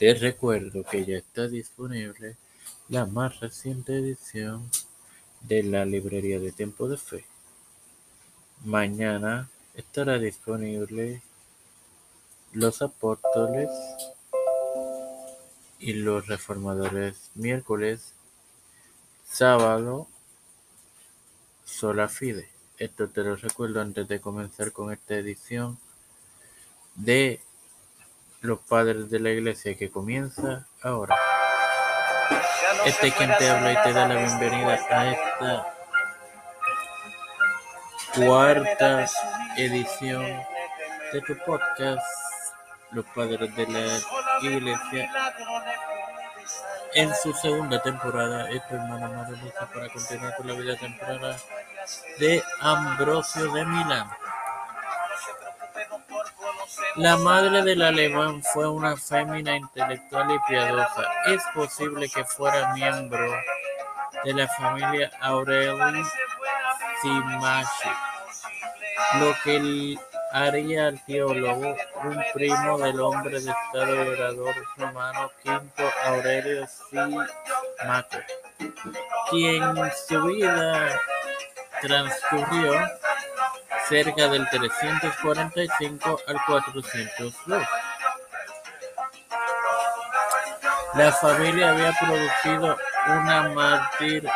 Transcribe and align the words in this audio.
Te 0.00 0.14
recuerdo 0.14 0.82
que 0.82 1.04
ya 1.04 1.18
está 1.18 1.46
disponible 1.46 2.38
la 2.88 3.04
más 3.04 3.38
reciente 3.40 3.98
edición 3.98 4.66
de 5.42 5.62
la 5.62 5.84
librería 5.84 6.40
de 6.40 6.52
Tiempo 6.52 6.88
de 6.88 6.96
Fe. 6.96 7.26
Mañana 8.64 9.50
estará 9.74 10.18
disponible 10.18 11.20
Los 12.54 12.80
Apóstoles 12.80 13.68
y 15.78 15.92
los 15.92 16.28
Reformadores 16.28 17.30
miércoles, 17.34 18.14
sábado, 19.30 20.08
Sola 21.66 22.08
Fide. 22.08 22.48
Esto 22.78 23.10
te 23.10 23.22
lo 23.22 23.36
recuerdo 23.36 23.82
antes 23.82 24.08
de 24.08 24.18
comenzar 24.18 24.72
con 24.72 24.94
esta 24.94 25.16
edición 25.16 25.78
de 26.94 27.42
Los 28.42 28.60
Padres 28.60 29.10
de 29.10 29.20
la 29.20 29.30
Iglesia 29.30 29.76
que 29.76 29.90
comienza 29.90 30.66
ahora. 30.82 31.14
Este 32.86 33.08
es 33.08 33.14
quien 33.14 33.30
te 33.36 33.50
habla 33.50 33.72
y 33.72 33.82
te 33.82 33.92
da 33.92 34.08
la 34.08 34.14
bienvenida 34.14 34.78
a 34.88 35.10
esta 35.10 35.66
cuarta 38.14 39.06
edición 39.58 40.24
de 41.12 41.20
tu 41.20 41.36
podcast, 41.44 42.00
Los 42.92 43.04
Padres 43.14 43.54
de 43.56 43.66
la 43.66 44.00
Iglesia. 44.40 45.10
En 46.94 47.14
su 47.14 47.34
segunda 47.34 47.82
temporada, 47.82 48.48
es 48.50 48.66
tu 48.68 48.74
hermano 48.74 49.12
Maruliza 49.12 49.66
para 49.72 49.88
continuar 49.90 50.34
con 50.36 50.46
la 50.46 50.54
vida 50.54 50.76
temprana 50.76 51.36
de 52.18 52.42
Ambrosio 52.60 53.52
de 53.52 53.66
Milán. 53.66 54.10
La 56.96 57.16
madre 57.16 57.62
del 57.62 57.82
alemán 57.82 58.42
fue 58.52 58.68
una 58.68 58.96
fémina 58.96 59.56
intelectual 59.56 60.30
y 60.30 60.38
piadosa. 60.48 61.04
Es 61.26 61.42
posible 61.54 62.08
que 62.08 62.24
fuera 62.24 62.72
miembro 62.74 63.32
de 64.24 64.34
la 64.34 64.48
familia 64.48 65.10
Aureli 65.20 66.04
Simachi, 67.00 67.88
lo 69.18 69.34
que 69.42 69.98
haría 70.32 70.88
al 70.88 71.04
teólogo 71.04 71.74
un 72.04 72.22
primo 72.34 72.78
del 72.78 73.00
hombre 73.00 73.40
de 73.40 73.50
Estado 73.50 74.12
orador 74.12 74.54
romano 74.76 75.30
Quinto 75.42 75.90
Aurelio 76.04 76.66
Simaco, 76.66 78.18
quien 79.30 79.62
su 80.06 80.22
vida 80.24 81.00
transcurrió 81.80 82.74
cerca 83.90 84.28
del 84.28 84.48
345 84.48 86.20
al 86.28 86.36
402. 86.46 87.34
La 90.94 91.12
familia 91.12 91.70
había 91.70 91.92
producido 91.98 92.76
una 93.06 93.48
mártir 93.48 94.28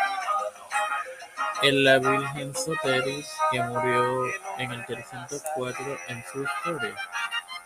en 1.62 1.84
la 1.84 1.98
Virgen 1.98 2.52
Soteris, 2.52 3.28
que 3.52 3.62
murió 3.62 4.27
en 4.58 4.72
el 4.72 4.84
304 4.86 5.98
en 6.08 6.25
su 6.32 6.42
historia. 6.42 6.97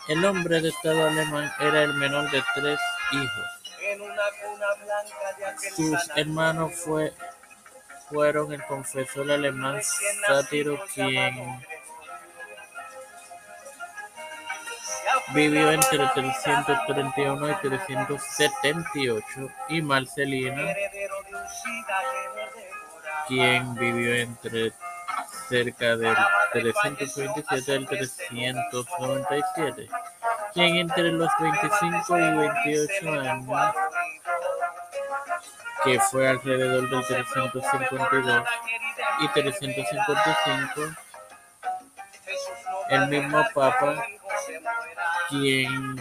El 0.08 0.24
hombre 0.26 0.60
de 0.60 0.68
Estado 0.68 1.06
alemán 1.06 1.50
era 1.58 1.84
el 1.84 1.94
menor 1.94 2.30
de 2.30 2.44
tres 2.54 2.78
hijos. 3.12 3.46
Sus 5.74 6.10
hermanos 6.16 6.74
fue, 6.74 7.14
fueron 8.10 8.52
el 8.52 8.62
confesor 8.64 9.30
alemán 9.30 9.80
Sátiro, 10.26 10.78
quien 10.94 11.62
vivió 15.34 15.72
entre 15.72 16.06
331 16.08 17.50
y 17.50 17.54
378, 17.54 19.24
y 19.68 19.82
Marcelina, 19.82 20.74
quien 23.26 23.74
vivió 23.74 24.14
entre 24.14 24.72
cerca 25.48 25.96
del 25.96 26.16
327 26.52 27.72
al 27.72 27.86
397, 27.86 29.88
quien 30.54 30.76
entre 30.76 31.10
los 31.12 31.30
25 31.40 32.18
y 32.18 32.36
28 32.36 33.20
años, 33.20 33.74
que 35.84 36.00
fue 36.00 36.28
alrededor 36.28 36.90
del 36.90 37.06
352 37.06 38.42
y 39.20 39.28
355, 39.28 40.82
el 42.90 43.08
mismo 43.08 43.46
Papa 43.54 44.04
quien 45.28 45.96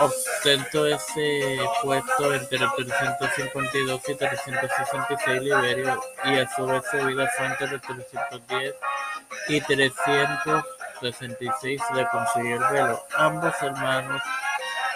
ostentó 0.00 0.86
ese 0.86 1.58
puesto 1.82 2.34
entre 2.34 2.58
352 2.58 4.00
y 4.08 4.14
366 4.14 5.42
Liberio 5.42 6.00
y 6.24 6.38
a 6.38 6.48
su 6.54 6.64
vez 6.66 6.82
su 6.90 6.96
vida 6.98 7.28
fue 7.36 7.46
entre 7.46 7.78
310 7.78 8.74
y 9.48 9.60
366 9.60 11.82
de 11.94 12.08
conseguir 12.08 12.52
el 12.52 12.64
velo. 12.72 13.04
Ambos 13.16 13.54
hermanos 13.60 14.22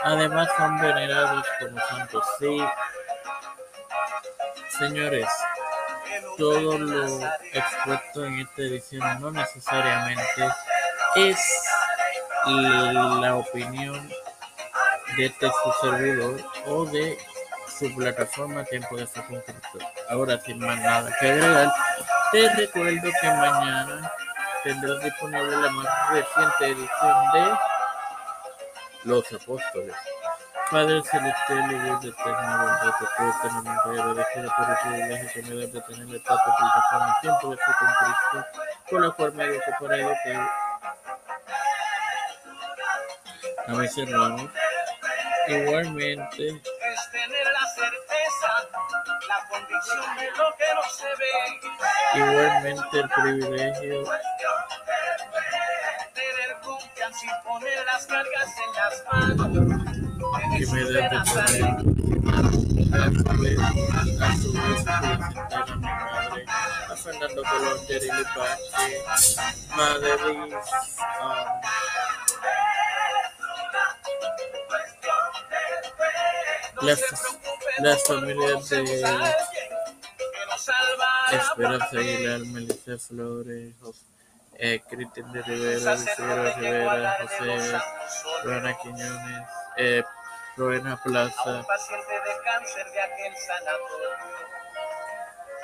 además 0.05 0.49
son 0.57 0.81
venerados 0.81 1.45
como 1.59 1.81
santos. 1.81 2.25
Sí, 2.39 2.65
señores, 4.79 5.29
todo 6.37 6.79
lo 6.79 7.27
expuesto 7.53 8.25
en 8.25 8.39
esta 8.41 8.63
edición 8.63 9.21
no 9.21 9.31
necesariamente 9.31 10.49
es 11.15 11.39
la 12.47 13.37
opinión 13.37 14.09
de 15.17 15.27
este 15.27 15.47
su 15.47 15.73
servidor 15.87 16.41
o 16.67 16.85
de 16.87 17.19
su 17.79 17.95
plataforma 17.95 18.65
Tiempo 18.65 18.97
de 18.97 19.07
Fe 19.07 19.23
con 19.29 19.43
Ahora, 20.11 20.41
sin 20.41 20.59
más 20.59 20.79
nada 20.81 21.15
que 21.21 21.31
agregar, 21.31 21.73
te 22.31 22.49
recuerdo 22.55 23.11
que 23.21 23.29
mañana 23.29 24.13
tendrás 24.63 25.03
disponible 25.03 25.57
la 25.57 25.71
más 25.71 26.11
reciente 26.11 26.67
edición 26.67 27.33
de 27.33 27.59
Los 29.05 29.33
Apóstoles. 29.33 29.95
Padre 30.71 31.03
Celestial 31.03 31.71
y 31.71 31.79
Dios 31.81 32.05
eterno, 32.05 32.59
bondad, 32.59 32.95
te 32.99 33.05
eternamente 33.05 34.01
agradecido 34.01 34.53
por 34.57 34.71
el 34.71 34.77
privilegio 34.83 35.31
que 35.35 35.43
me 35.43 35.61
das 35.61 35.73
de 35.73 35.81
tener 35.83 36.17
esta 36.17 36.37
plataforma 36.45 37.19
Tiempo 37.21 37.51
de 37.51 37.57
Fe 37.59 37.73
con 38.89 39.03
la 39.03 39.11
cual 39.11 39.33
me 39.35 39.45
he 39.45 39.59
ocupado 39.59 40.13
que 40.25 40.41
a 43.67 43.73
mis 43.73 43.99
hermanos. 43.99 44.51
Igualmente, 45.49 46.49
es 46.49 47.11
tener 47.11 47.47
la 47.53 47.67
certeza, 47.75 48.51
la 49.29 49.49
convicción 49.49 50.17
de 50.17 50.31
lo 50.31 50.57
que 50.57 50.69
no 50.75 50.83
se 50.97 51.11
ve. 51.19 51.35
igualmente 52.15 53.01
el 53.01 53.09
privilegio 53.09 54.05
Tener 56.15 56.51
confianza 56.63 57.27
y 57.27 57.49
poner 57.49 57.85
las 57.87 58.07
cargas 58.07 58.51
en 58.65 58.71
las 58.77 58.95
manos. 59.13 59.83
que 60.59 60.67
me 60.67 60.81
da 60.85 61.09
de 61.09 61.17
poder 61.25 61.93
a 62.93 63.11
su 63.11 63.41
vez, 63.41 63.59
a 64.21 64.37
su 64.37 64.53
vez 64.53 64.85
presentar 65.19 65.63
a 65.63 65.77
mi 65.77 65.83
madre, 65.83 66.45
a 66.91 66.97
Fernando 66.97 67.43
Colón, 67.43 67.79
Jerry 67.89 68.11
Lipache, 68.11 68.63
Madre 69.77 70.15
um, 70.31 70.51
las, 76.83 78.05
familias 78.07 78.69
de 78.69 78.83
Esperanza 81.33 81.99
Aguilar, 81.99 82.41
Melissa 82.41 82.99
Flores, 82.99 83.75
eh, 84.59 84.83
Cristian 84.89 85.33
de 85.33 85.43
Rivera, 85.43 85.97
Rivera, 86.57 87.17
José, 87.23 87.81
Rona 88.45 88.77
Quiñones, 88.79 89.43
eh, 89.77 90.05
Plaza, 91.03 91.67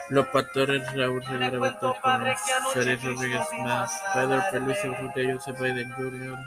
los 0.09 0.27
pastores 0.29 0.95
Raúl 0.95 1.23
Rivera 1.27 1.59
Betos 1.59 1.97
como 2.01 2.35
Félix 2.73 3.05
Rodríguez 3.05 3.47
Más, 3.59 4.03
Pedro 4.15 4.43
Felicio 4.51 4.91
Urrutia, 4.93 5.35
Joseph 5.35 5.61
Biden 5.61 5.93
Jr., 5.93 6.39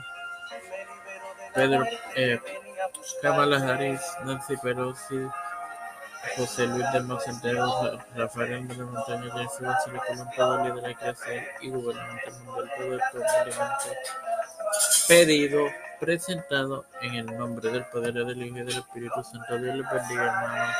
Pedro, 1.54 1.84
eh, 2.16 2.40
Kamala 3.20 3.56
Harris, 3.58 4.00
Nancy 4.24 4.56
Pelosi, 4.56 5.26
José 6.36 6.66
Luis 6.66 6.90
del 6.92 7.04
Mar 7.04 7.20
Santiago, 7.20 7.82
Ra- 7.82 8.06
Rafael 8.16 8.66
de 8.68 8.76
la 8.76 8.84
Montaña, 8.84 9.32
Jesse 9.34 9.60
González 9.60 10.02
Colón, 10.06 10.28
todo 10.36 10.64
líder 10.64 10.90
eclesial 10.90 11.44
y 11.60 11.70
gobernante 11.70 12.30
mundial, 12.44 12.70
todo 12.78 12.96
esto 12.96 13.18
humildemente 13.18 13.98
pedido, 15.08 15.66
presentado 16.00 16.84
en 17.00 17.14
el 17.14 17.26
nombre 17.38 17.70
del 17.70 17.84
Padre, 17.86 18.12
del 18.24 18.42
Hijo 18.42 18.58
y 18.58 18.62
del 18.64 18.78
Espíritu 18.78 19.22
Santo. 19.22 19.58
Dios 19.58 19.76
les 19.76 19.90
bendiga, 19.90 20.24
hermanos. 20.24 20.76